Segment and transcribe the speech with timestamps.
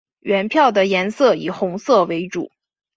[0.21, 2.49] 原票的颜色以红色为主。